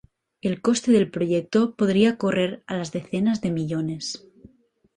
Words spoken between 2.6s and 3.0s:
a las